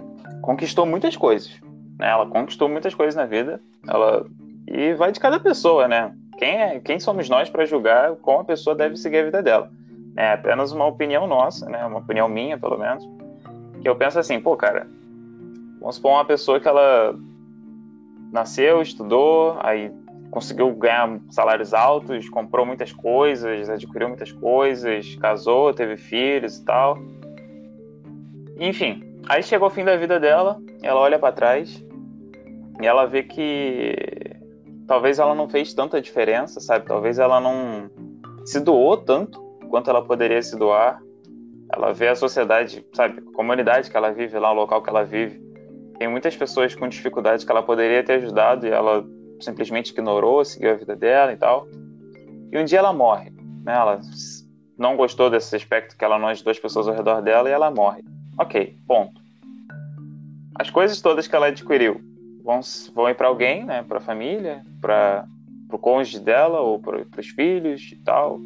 [0.43, 1.59] conquistou muitas coisas.
[1.97, 2.07] Né?
[2.07, 3.59] Ela conquistou muitas coisas na vida.
[3.87, 4.27] Ela
[4.67, 6.13] e vai de cada pessoa, né?
[6.37, 9.71] Quem, é, quem somos nós para julgar como a pessoa deve seguir a vida dela?
[10.15, 11.83] É apenas uma opinião nossa, né?
[11.83, 13.03] Uma opinião minha, pelo menos.
[13.81, 14.85] Que eu penso assim, pô, cara,
[15.79, 17.15] vamos supor uma pessoa que ela
[18.31, 19.91] nasceu, estudou, aí
[20.29, 26.97] conseguiu ganhar salários altos, comprou muitas coisas, adquiriu muitas coisas, casou, teve filhos e tal.
[28.59, 31.83] Enfim, aí chegou o fim da vida dela, ela olha para trás
[32.81, 33.95] e ela vê que
[34.87, 36.85] talvez ela não fez tanta diferença, sabe?
[36.85, 37.89] Talvez ela não
[38.45, 39.39] se doou tanto
[39.69, 41.01] quanto ela poderia se doar.
[41.71, 45.03] ela vê a sociedade, sabe, a comunidade que ela vive lá, o local que ela
[45.03, 45.39] vive.
[45.99, 49.05] Tem muitas pessoas com dificuldades que ela poderia ter ajudado e ela
[49.39, 51.67] simplesmente ignorou, seguiu a vida dela e tal.
[52.51, 53.31] E um dia ela morre,
[53.63, 53.73] né?
[53.73, 54.01] Ela
[54.77, 57.69] não gostou desse aspecto que ela não ajudou as pessoas ao redor dela e ela
[57.69, 58.03] morre.
[58.37, 59.21] Ok, ponto.
[60.55, 62.01] As coisas todas que ela adquiriu
[62.43, 62.59] vão,
[62.93, 63.83] vão ir para alguém, né?
[63.83, 65.25] Para a família, para
[65.71, 68.39] o cônjuge dela ou para os filhos e tal.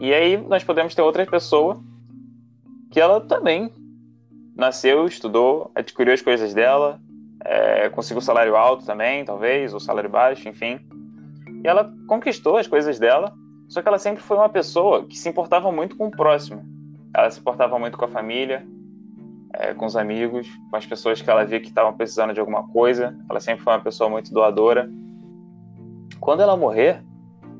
[0.00, 1.82] E aí nós podemos ter outra pessoa
[2.90, 3.70] que ela também
[4.56, 7.00] nasceu, estudou, adquiriu as coisas dela,
[7.44, 10.78] é, conseguiu salário alto também, talvez, ou salário baixo, enfim.
[11.64, 13.32] E ela conquistou as coisas dela,
[13.68, 16.64] só que ela sempre foi uma pessoa que se importava muito com o próximo.
[17.14, 18.64] Ela se importava muito com a família,
[19.54, 22.66] é, com os amigos, com as pessoas que ela via que estavam precisando de alguma
[22.68, 23.16] coisa.
[23.28, 24.88] Ela sempre foi uma pessoa muito doadora.
[26.20, 27.02] Quando ela morrer,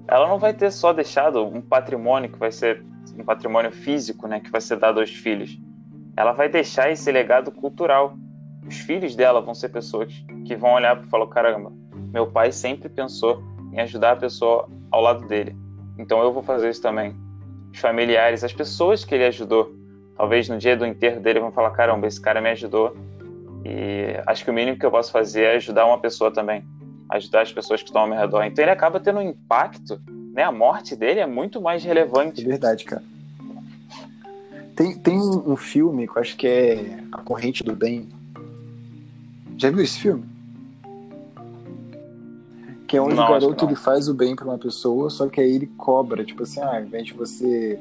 [0.06, 2.84] ela não vai ter só deixado um patrimônio que vai ser
[3.18, 5.58] um patrimônio físico, né, que vai ser dado aos filhos.
[6.16, 8.14] Ela vai deixar esse legado cultural.
[8.70, 11.72] Os filhos dela vão ser pessoas que vão olhar e falar: caramba,
[12.12, 15.56] meu pai sempre pensou em ajudar a pessoa ao lado dele.
[15.98, 17.16] Então eu vou fazer isso também.
[17.72, 19.74] Os familiares, as pessoas que ele ajudou,
[20.16, 22.96] talvez no dia do enterro dele vão falar: caramba, esse cara me ajudou.
[23.64, 26.62] E acho que o mínimo que eu posso fazer é ajudar uma pessoa também
[27.10, 28.44] ajudar as pessoas que estão ao meu redor.
[28.44, 30.00] Então ele acaba tendo um impacto,
[30.32, 30.44] né?
[30.44, 32.40] A morte dele é muito mais relevante.
[32.40, 33.02] É verdade, cara.
[34.76, 38.08] Tem, tem um, um filme que eu acho que é A Corrente do Bem.
[39.60, 40.24] Já viu esse filme?
[42.88, 45.38] Que é onde não, o garoto ele faz o bem para uma pessoa, só que
[45.38, 47.78] aí ele cobra, tipo assim, ah, ao invés de você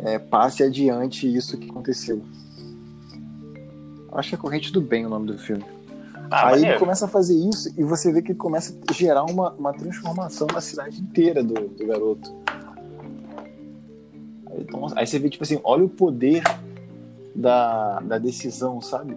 [0.00, 2.22] é, passe adiante isso que aconteceu.
[4.12, 5.64] Acho que é Corrente do Bem o nome do filme.
[6.30, 6.72] Ah, aí maneiro.
[6.72, 9.72] ele começa a fazer isso e você vê que ele começa a gerar uma, uma
[9.72, 12.30] transformação na cidade inteira do, do garoto.
[14.50, 16.42] Aí, então, aí, você vê, tipo assim, olha o poder
[17.34, 19.16] da, da decisão, sabe?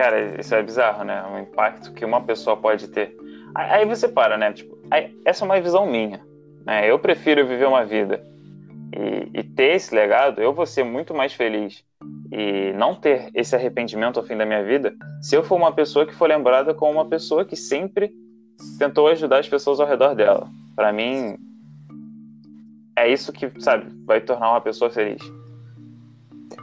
[0.00, 1.22] Cara, isso é bizarro, né?
[1.30, 3.14] O impacto que uma pessoa pode ter.
[3.54, 4.50] Aí você para, né?
[4.50, 4.78] Tipo,
[5.26, 6.24] essa é uma visão minha.
[6.64, 6.90] Né?
[6.90, 8.24] Eu prefiro viver uma vida
[8.96, 11.84] e, e, ter esse legado, eu vou ser muito mais feliz
[12.32, 16.06] e não ter esse arrependimento ao fim da minha vida se eu for uma pessoa
[16.06, 18.10] que for lembrada como uma pessoa que sempre
[18.78, 20.48] tentou ajudar as pessoas ao redor dela.
[20.74, 21.36] Para mim,
[22.96, 25.20] é isso que, sabe, vai tornar uma pessoa feliz.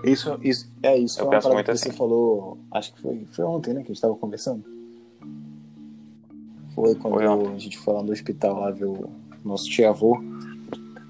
[0.04, 1.20] Isso, isso é isso.
[1.20, 1.92] Eu penso muito que assim.
[1.92, 4.64] Você falou, acho que foi, foi ontem, né, que a gente estava conversando.
[6.76, 9.10] Foi quando foi a gente foi lá no hospital lá ver o
[9.44, 10.22] nosso tio-avô.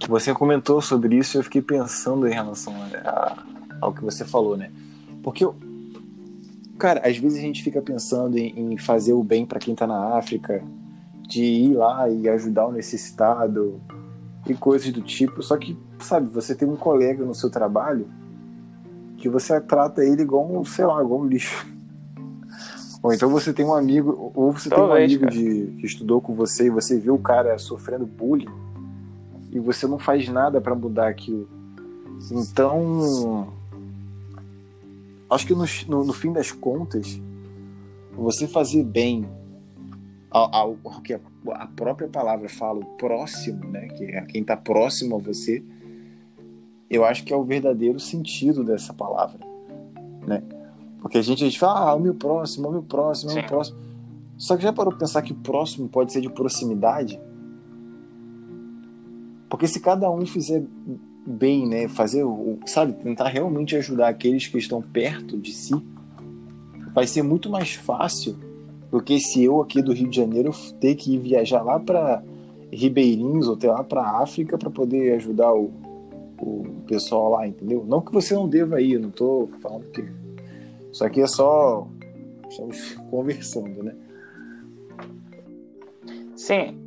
[0.07, 2.73] Você comentou sobre isso e eu fiquei pensando em relação
[3.03, 3.43] a,
[3.81, 4.71] ao que você falou, né?
[5.21, 5.45] Porque,
[6.77, 9.85] cara, às vezes a gente fica pensando em, em fazer o bem para quem tá
[9.85, 10.63] na África,
[11.27, 13.81] de ir lá e ajudar o necessitado
[14.47, 15.43] e coisas do tipo.
[15.43, 18.07] Só que, sabe, você tem um colega no seu trabalho
[19.17, 21.65] que você trata ele igual, sei lá, igual um lixo.
[23.03, 26.19] Ou então você tem um amigo, ou você Talvez, tem um amigo de, que estudou
[26.19, 28.49] com você e você vê o cara sofrendo bullying
[29.51, 31.47] e você não faz nada para mudar aquilo.
[32.31, 33.53] Então,
[35.29, 37.21] acho que no, no, no, fim das contas,
[38.13, 39.29] você fazer bem
[40.29, 41.19] ao, ao, ao que a,
[41.51, 45.63] a, própria palavra fala, o próximo, né, que é quem está próximo a você,
[46.89, 49.39] eu acho que é o verdadeiro sentido dessa palavra,
[50.25, 50.41] né?
[51.01, 53.43] Porque a gente, a gente fala, ah, o meu próximo, o meu próximo, o meu
[53.45, 53.77] próximo.
[54.37, 57.19] Só que já parou pra pensar que o próximo pode ser de proximidade?
[59.49, 60.63] Porque se cada um fizer
[61.25, 65.75] bem, né, fazer o, sabe, tentar realmente ajudar aqueles que estão perto de si,
[66.93, 68.37] vai ser muito mais fácil
[68.89, 72.23] do que se eu aqui do Rio de Janeiro ter que ir viajar lá para
[72.71, 75.71] Ribeirinhos ou até lá para África para poder ajudar o,
[76.39, 77.85] o pessoal lá, entendeu?
[77.87, 80.05] Não que você não deva ir, eu não tô falando que
[80.91, 81.87] isso aqui é só
[82.49, 83.95] estamos conversando, né?
[86.35, 86.79] Sim,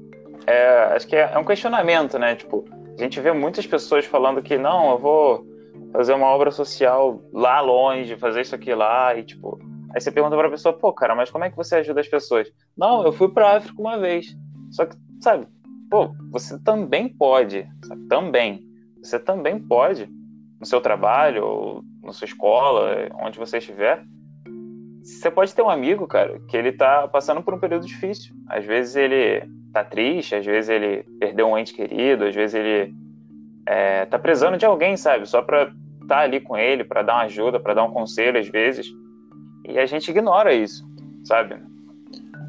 [0.47, 2.35] é, acho que é, é, um questionamento, né?
[2.35, 2.65] Tipo,
[2.97, 5.47] a gente vê muitas pessoas falando que não, eu vou
[5.93, 9.59] fazer uma obra social lá longe, fazer isso aqui lá, e tipo,
[9.95, 12.51] aí você pergunta pra pessoa, pô, cara, mas como é que você ajuda as pessoas?
[12.77, 14.37] Não, eu fui pra África uma vez.
[14.71, 15.47] Só que, sabe,
[15.91, 18.07] pô, você também pode, sabe?
[18.07, 18.70] Também.
[19.03, 20.09] Você também pode,
[20.59, 24.05] no seu trabalho, ou na sua escola, onde você estiver,
[25.03, 28.35] você pode ter um amigo, cara, que ele tá passando por um período difícil.
[28.49, 32.95] Às vezes ele tá triste, às vezes ele perdeu um ente querido, às vezes ele
[33.67, 35.27] é, tá precisando de alguém, sabe?
[35.27, 38.39] Só pra estar tá ali com ele, para dar uma ajuda, para dar um conselho,
[38.39, 38.87] às vezes.
[39.67, 40.85] E a gente ignora isso,
[41.25, 41.57] sabe?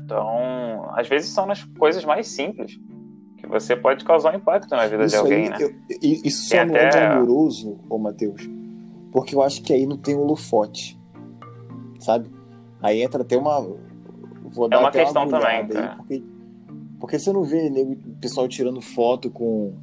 [0.04, 2.78] Então, às vezes são nas coisas mais simples
[3.52, 5.58] você pode causar um impacto na vida isso de alguém, aí, né?
[5.62, 8.50] eu- isso só Tem não é até- glamuroso, ô Matheus,
[9.12, 11.00] porque eu acho que aí não tem holofote,
[12.00, 12.30] sabe?
[12.82, 13.60] Aí entra até uma.
[14.54, 15.96] Vou dar uma questão agulhada também, cara.
[15.98, 16.24] porque,
[17.00, 19.74] porque você não vê nego, pessoal tirando foto com.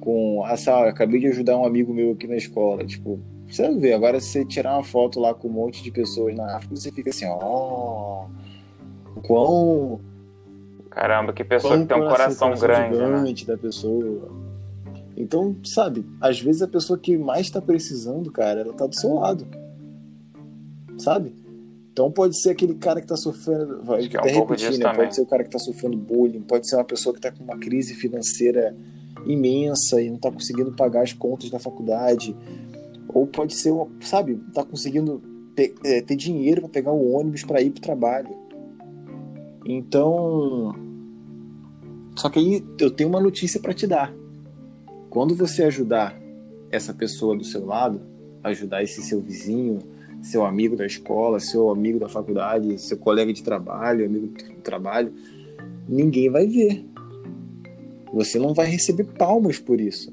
[0.00, 2.84] com ah, sabe, eu acabei de ajudar um amigo meu aqui na escola.
[2.84, 3.92] Tipo, você não vê.
[3.92, 6.90] Agora, se você tirar uma foto lá com um monte de pessoas na África, você
[6.92, 8.26] fica assim, ó.
[9.16, 10.00] o quão
[10.90, 13.18] Caramba, que pessoa que tem um coração grande, né?
[13.18, 14.28] gigante da pessoa.
[15.16, 19.14] Então, sabe, às vezes a pessoa que mais está precisando, cara, ela tá do seu
[19.14, 19.46] lado.
[20.98, 21.34] Sabe?
[21.92, 23.82] Então pode ser aquele cara que tá sofrendo.
[23.82, 24.78] Vai que é um repetir, né?
[24.78, 24.96] também.
[24.96, 27.42] Pode ser o cara que tá sofrendo bullying, pode ser uma pessoa que tá com
[27.42, 28.74] uma crise financeira
[29.26, 32.34] imensa e não tá conseguindo pagar as contas da faculdade.
[33.08, 35.20] Ou pode ser, uma, sabe, não tá conseguindo
[35.54, 38.30] pe- é, ter dinheiro para pegar o ônibus para ir pro trabalho.
[39.64, 40.74] Então,
[42.16, 44.14] só que aí eu tenho uma notícia para te dar.
[45.08, 46.18] Quando você ajudar
[46.70, 48.00] essa pessoa do seu lado,
[48.42, 49.80] ajudar esse seu vizinho,
[50.22, 55.12] seu amigo da escola, seu amigo da faculdade, seu colega de trabalho, amigo do trabalho,
[55.88, 56.84] ninguém vai ver.
[58.12, 60.12] Você não vai receber palmas por isso.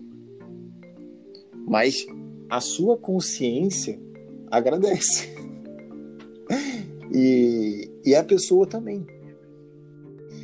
[1.67, 2.05] Mas
[2.49, 3.99] a sua consciência
[4.49, 5.36] agradece.
[7.10, 9.07] E, e a pessoa também.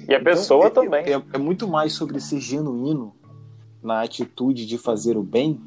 [0.07, 1.05] E a pessoa Então, também.
[1.05, 3.13] É, é muito mais sobre ser genuíno
[3.81, 5.59] na atitude de fazer o bem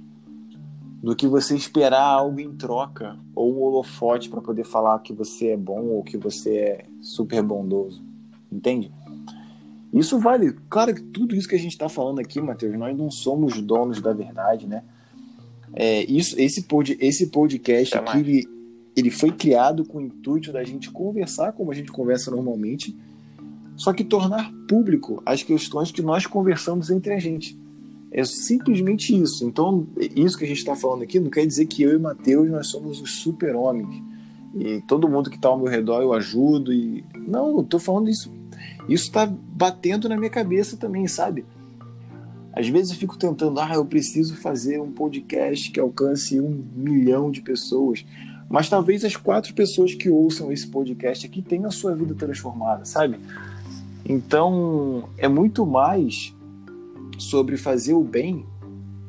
[1.03, 5.49] do que você esperar algo em troca ou um holofote para poder falar que você
[5.49, 8.03] é bom ou que você é super bondoso.
[8.51, 8.91] Entende?
[9.93, 10.53] Isso vale.
[10.69, 14.01] Claro que tudo isso que a gente está falando aqui, Matheus, nós não somos donos
[14.01, 14.83] da verdade, né?
[15.73, 18.49] É, isso, esse, pod, esse podcast aqui, ele,
[18.97, 22.97] ele foi criado com o intuito da gente conversar como a gente conversa normalmente,
[23.77, 27.59] só que tornar público as questões que nós conversamos entre a gente.
[28.11, 29.45] É simplesmente isso.
[29.45, 32.01] Então, isso que a gente está falando aqui não quer dizer que eu e o
[32.01, 34.03] Matheus nós somos os super-homens.
[34.55, 36.73] E todo mundo que está ao meu redor eu ajudo.
[36.73, 38.33] e Não, eu tô falando isso.
[38.89, 41.45] Isso está batendo na minha cabeça também, sabe?
[42.55, 47.31] Às vezes eu fico tentando, ah, eu preciso fazer um podcast que alcance um milhão
[47.31, 48.03] de pessoas.
[48.49, 52.85] Mas talvez as quatro pessoas que ouçam esse podcast aqui tenham a sua vida transformada,
[52.85, 53.19] sabe?
[54.09, 56.33] Então, é muito mais
[57.19, 58.47] sobre fazer o bem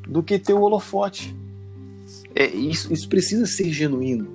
[0.08, 1.36] do que ter o holofote.
[2.34, 4.26] É, isso, isso precisa ser genuíno.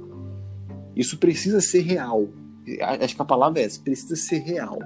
[0.95, 2.29] Isso precisa ser real.
[3.01, 4.79] Acho que a palavra é essa, precisa ser real.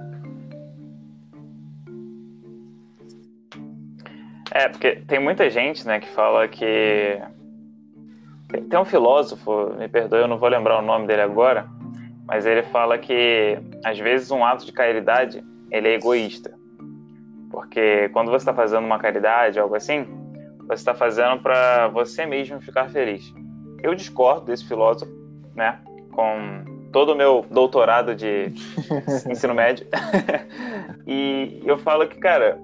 [4.50, 7.20] É, porque tem muita gente, né, que fala que.
[8.68, 11.68] Tem um filósofo, me perdoe, eu não vou lembrar o nome dele agora,
[12.26, 16.54] mas ele fala que às vezes um ato de caridade ele é egoísta.
[17.50, 20.06] Porque quando você está fazendo uma caridade, algo assim,
[20.66, 23.32] você está fazendo para você mesmo ficar feliz.
[23.82, 25.10] Eu discordo desse filósofo,
[25.54, 25.80] né,
[26.12, 28.52] com todo o meu doutorado de
[29.30, 29.86] ensino médio.
[31.06, 32.58] e eu falo que, cara,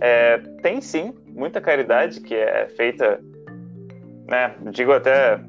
[0.00, 3.20] é, tem sim muita caridade que é feita,
[4.26, 4.54] né?
[4.70, 5.40] Digo até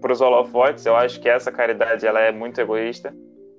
[0.00, 3.14] para os holofotes, eu acho que essa caridade ela é muito egoísta,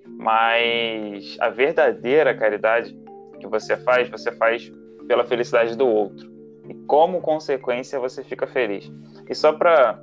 [0.05, 2.93] mas a verdadeira caridade
[3.39, 4.71] que você faz, você faz
[5.07, 6.29] pela felicidade do outro.
[6.67, 8.91] E como consequência você fica feliz.
[9.27, 9.99] E só para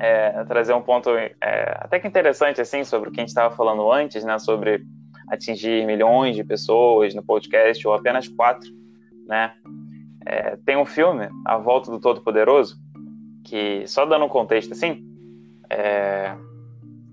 [0.00, 3.54] é, trazer um ponto é, até que interessante assim sobre o que a gente estava
[3.54, 4.38] falando antes, né?
[4.38, 4.82] Sobre
[5.28, 8.68] atingir milhões de pessoas no podcast ou apenas quatro,
[9.26, 9.54] né?
[10.26, 12.76] É, tem um filme, A Volta do Todo-Poderoso,
[13.44, 15.04] que, só dando um contexto assim,
[15.70, 16.34] é,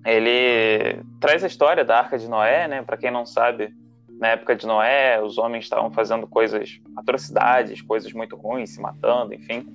[0.06, 2.82] ele traz a história da Arca de Noé, né?
[2.82, 3.74] Para quem não sabe,
[4.22, 9.34] na época de Noé, os homens estavam fazendo coisas, atrocidades, coisas muito ruins, se matando,
[9.34, 9.66] enfim.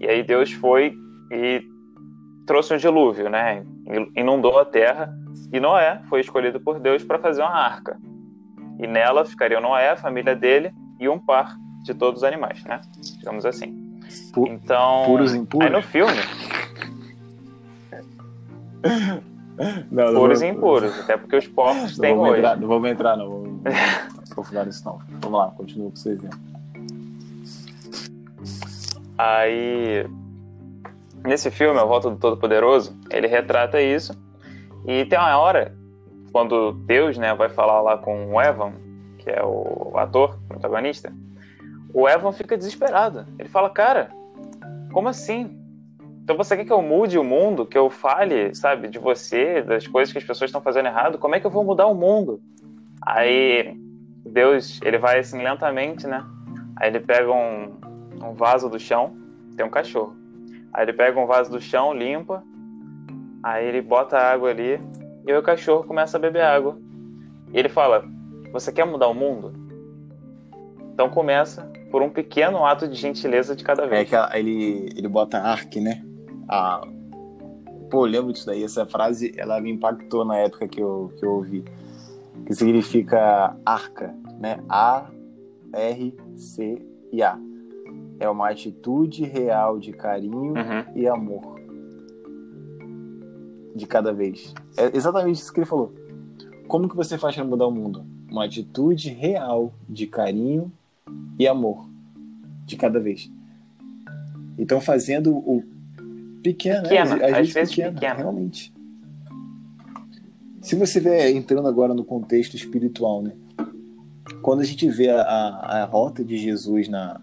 [0.00, 0.96] E aí Deus foi
[1.30, 1.62] e
[2.46, 3.62] trouxe um dilúvio, né?
[4.16, 5.14] Inundou a terra
[5.52, 7.98] e Noé foi escolhido por Deus para fazer uma arca.
[8.80, 12.80] E nela ficariam Noé, a família dele e um par de todos os animais, né?
[13.18, 14.00] Digamos assim.
[14.32, 15.66] Pu- Então, Puros impuros?
[15.66, 16.12] aí no filme,
[19.90, 22.38] Não, não puros e vou- impuros, até porque os porcos Não têm vamos, olho.
[22.38, 23.53] entrar, não vamos entrar, não.
[23.64, 24.98] Vamos aprofundar isso, não.
[25.20, 26.38] Vamos lá, continua o seu exemplo.
[29.16, 30.06] Aí,
[31.24, 34.12] nesse filme, A Volta do Todo-Poderoso, ele retrata isso.
[34.86, 35.74] E tem uma hora,
[36.32, 38.72] quando Deus né, vai falar lá com o Evan,
[39.18, 41.12] que é o ator protagonista,
[41.92, 43.26] o Evan fica desesperado.
[43.38, 44.10] Ele fala, cara,
[44.92, 45.58] como assim?
[46.22, 49.86] Então você quer que eu mude o mundo, que eu fale, sabe, de você, das
[49.86, 51.18] coisas que as pessoas estão fazendo errado?
[51.18, 52.40] Como é que eu vou mudar o mundo?
[53.06, 53.76] Aí
[54.24, 56.24] Deus, ele vai assim lentamente, né,
[56.76, 57.72] Aí ele pega um,
[58.22, 59.16] um vaso do chão,
[59.56, 60.14] tem um cachorro.
[60.72, 62.42] Aí ele pega um vaso do chão, limpa,
[63.42, 64.80] aí ele bota a água ali
[65.26, 66.76] e o cachorro começa a beber água.
[67.52, 68.04] E ele fala:
[68.52, 69.52] Você quer mudar o mundo?
[70.92, 74.02] Então começa por um pequeno ato de gentileza de cada vez.
[74.02, 76.02] É que ele, ele bota arque, né?
[76.48, 76.80] Ah,
[77.88, 78.64] pô, eu lembro disso daí.
[78.64, 81.64] Essa frase ela me impactou na época que eu, que eu ouvi.
[82.46, 84.58] Que significa arca, né?
[86.34, 87.38] A-R-C-I-A.
[88.20, 90.84] É uma atitude real de carinho Uhum.
[90.94, 91.58] e amor.
[93.74, 94.54] De cada vez.
[94.76, 95.92] É exatamente isso que ele falou.
[96.68, 98.04] Como que você faz para mudar o mundo?
[98.30, 100.70] Uma atitude real de carinho
[101.38, 101.88] e amor.
[102.66, 103.30] De cada vez.
[104.56, 105.62] Então fazendo o
[106.42, 106.88] pequeno, né?
[106.88, 108.73] Pequeno, às, às vezes vezes realmente.
[110.64, 113.32] Se você vê entrando agora no contexto espiritual, né?
[114.40, 117.20] Quando a gente vê a, a, a rota de Jesus na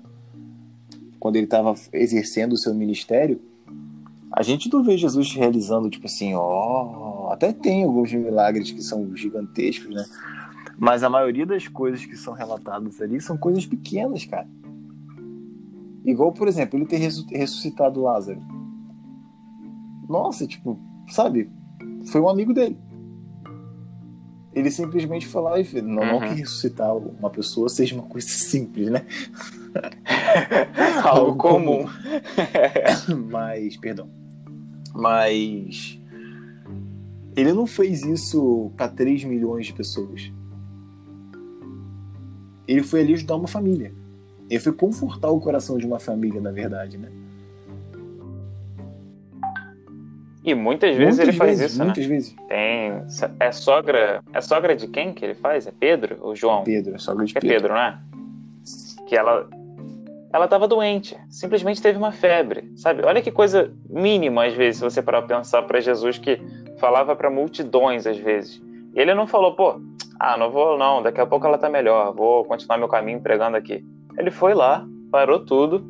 [1.19, 3.41] quando ele estava exercendo o seu ministério,
[4.31, 9.15] a gente não vê Jesus realizando tipo assim, ó, até tem alguns milagres que são
[9.15, 10.05] gigantescos, né?
[10.77, 14.47] Mas a maioria das coisas que são relatadas ali são coisas pequenas, cara.
[16.05, 18.39] Igual, por exemplo, ele ter ressu- ressuscitado Lázaro.
[20.07, 20.79] Nossa, tipo,
[21.09, 21.49] sabe?
[22.05, 22.77] Foi um amigo dele.
[24.53, 25.83] Ele simplesmente foi lá e fez.
[25.83, 26.27] Não, não Uhum.
[26.27, 29.05] que ressuscitar uma pessoa seja uma coisa simples, né?
[31.03, 31.85] Algo comum.
[33.31, 34.09] Mas, perdão.
[34.93, 35.97] Mas.
[37.35, 40.31] Ele não fez isso para 3 milhões de pessoas.
[42.67, 43.93] Ele foi ali ajudar uma família.
[44.49, 47.09] Ele foi confortar o coração de uma família, na verdade, né?
[50.43, 51.85] E muitas vezes muitas ele faz vezes, isso, né?
[51.85, 52.35] muitas vezes.
[52.47, 52.93] Tem.
[53.39, 54.23] É sogra.
[54.33, 55.67] É sogra de quem que ele faz?
[55.67, 56.63] É Pedro ou João?
[56.63, 57.55] Pedro, a sogra de É Pedro.
[57.55, 57.99] Pedro, né?
[59.07, 59.47] Que ela.
[60.33, 61.15] Ela tava doente.
[61.29, 62.71] Simplesmente teve uma febre.
[62.75, 63.03] Sabe?
[63.03, 66.41] Olha que coisa mínima, às vezes, se você parar pra pensar pra Jesus que
[66.79, 68.61] falava pra multidões, às vezes.
[68.95, 69.79] E ele não falou, pô,
[70.19, 73.57] ah, não vou não, daqui a pouco ela tá melhor, vou continuar meu caminho pregando
[73.57, 73.85] aqui.
[74.17, 75.85] Ele foi lá, parou tudo,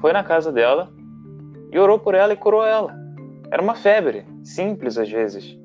[0.00, 0.90] foi na casa dela
[1.72, 2.94] e orou por ela e curou ela.
[3.50, 5.58] Era uma febre, simples às vezes.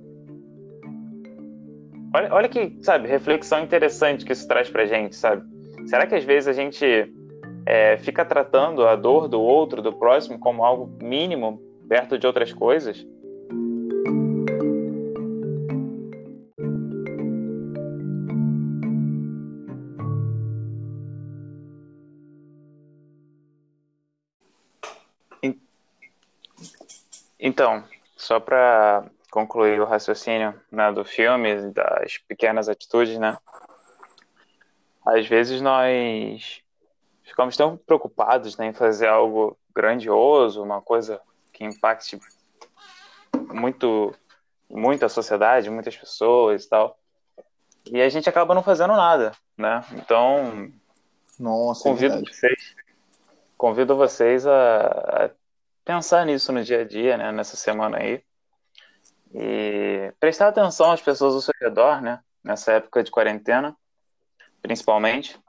[2.16, 5.44] Olha, olha que, sabe, reflexão interessante que isso traz pra gente, sabe?
[5.88, 7.12] Será que às vezes a gente
[7.66, 12.54] é, fica tratando a dor do outro, do próximo, como algo mínimo perto de outras
[12.54, 13.06] coisas?
[27.46, 27.84] Então,
[28.16, 33.38] só para concluir o raciocínio né, do filme, das pequenas atitudes, né?
[35.06, 36.62] Às vezes nós
[37.22, 41.20] ficamos tão preocupados né, em fazer algo grandioso, uma coisa
[41.52, 42.18] que impacte
[43.54, 44.16] muito,
[44.70, 46.98] muito a sociedade, muitas pessoas e tal.
[47.92, 49.84] E a gente acaba não fazendo nada, né?
[49.92, 50.72] Então,
[51.38, 52.38] Nossa, é convido verdade.
[52.38, 52.76] vocês,
[53.58, 55.30] convido vocês a, a
[55.84, 57.32] pensar nisso no dia a dia, né?
[57.32, 58.24] Nessa semana aí.
[59.34, 62.20] E prestar atenção às pessoas ao seu redor, né?
[62.44, 63.76] Nessa época de quarentena,
[64.62, 65.40] principalmente.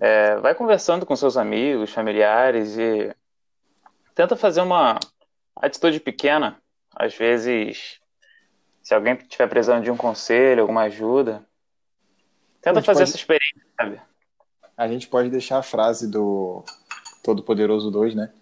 [0.00, 3.14] É, vai conversando com seus amigos, familiares e
[4.14, 4.98] tenta fazer uma
[5.56, 6.60] atitude pequena.
[6.94, 8.00] Às vezes,
[8.82, 11.44] se alguém estiver precisando de um conselho, alguma ajuda,
[12.60, 14.00] tenta fazer pode- essa experiência, sabe?
[14.76, 16.64] A gente pode deixar a frase do
[17.24, 18.32] Todo-Poderoso 2, né?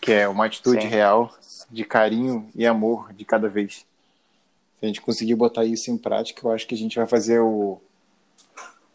[0.00, 0.88] Que é uma atitude Sim.
[0.88, 1.32] real
[1.70, 3.86] de carinho e amor de cada vez.
[4.78, 7.40] Se a gente conseguir botar isso em prática, eu acho que a gente vai fazer
[7.40, 7.80] o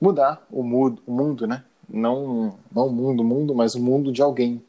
[0.01, 1.63] mudar o mundo, o mundo, né?
[1.87, 4.63] Não, não o mundo, o mundo, mas o mundo de alguém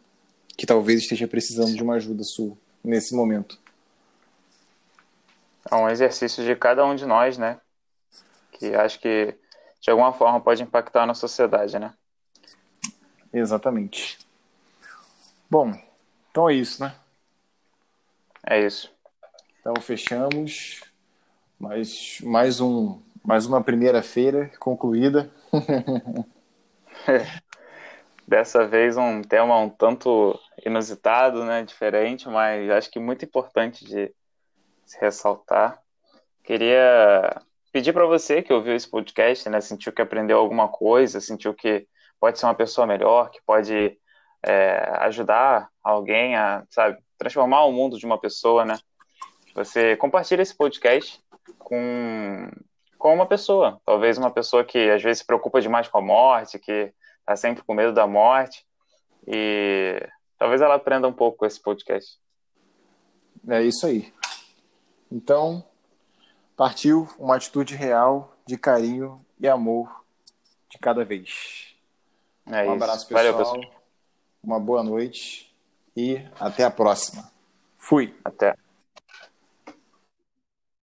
[0.57, 3.59] que talvez esteja precisando de uma ajuda sua nesse momento.
[5.71, 7.61] É um exercício de cada um de nós, né?
[8.53, 9.35] Que acho que
[9.81, 11.93] de alguma forma pode impactar na sociedade, né?
[13.33, 14.19] Exatamente.
[15.51, 15.73] Bom,
[16.37, 16.95] então é isso, né?
[18.47, 18.95] É isso.
[19.59, 20.83] Então fechamos
[21.59, 25.31] mais, mais, um, mais uma primeira-feira concluída.
[28.29, 31.63] Dessa vez um tema um tanto inusitado, né?
[31.63, 34.15] Diferente, mas acho que muito importante de
[34.85, 35.81] se ressaltar.
[36.45, 37.41] Queria
[37.73, 39.63] pedir para você que ouviu esse podcast, né?
[39.63, 41.89] Sentiu que aprendeu alguma coisa, sentiu que
[42.21, 43.99] pode ser uma pessoa melhor, que pode
[44.43, 48.79] é, ajudar alguém a, sabe, transformar o mundo de uma pessoa, né?
[49.55, 51.23] Você compartilha esse podcast
[51.59, 52.51] com,
[52.99, 53.81] com uma pessoa.
[53.85, 57.63] Talvez uma pessoa que às vezes se preocupa demais com a morte, que está sempre
[57.63, 58.67] com medo da morte.
[59.27, 60.05] E
[60.37, 62.19] talvez ela aprenda um pouco com esse podcast.
[63.49, 64.13] É isso aí.
[65.11, 65.65] Então,
[66.57, 70.05] partiu uma atitude real de carinho e amor
[70.69, 71.77] de cada vez.
[72.45, 73.33] É um abraço, pessoal.
[73.33, 73.83] Valeu, pessoal.
[74.43, 75.46] Uma boa noite
[75.97, 77.31] e até a próxima.
[77.79, 78.15] Fui.
[78.25, 78.55] Até.